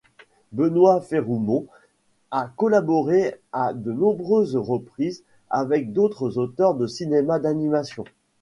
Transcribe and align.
Benoît 0.51 0.99
Feroumont 0.99 1.67
a 2.31 2.51
collaboré 2.57 3.35
à 3.53 3.71
de 3.71 3.91
nombreuses 3.91 4.57
reprises 4.57 5.23
avec 5.51 5.93
d’autres 5.93 6.39
auteurs 6.39 6.73
de 6.73 6.87
cinéma 6.87 7.37
d'animation. 7.37 8.05